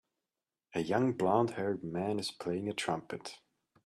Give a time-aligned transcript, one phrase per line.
[0.73, 3.37] A young blondhaired man is playing a trumpet.